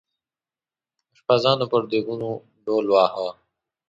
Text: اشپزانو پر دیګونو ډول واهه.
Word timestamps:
اشپزانو 1.13 1.65
پر 1.71 1.81
دیګونو 1.91 2.29
ډول 2.65 2.85
واهه. 2.89 3.27